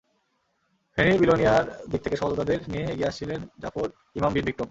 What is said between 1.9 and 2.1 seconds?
দিক